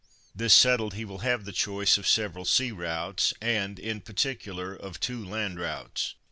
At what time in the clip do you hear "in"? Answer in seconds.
3.77-4.01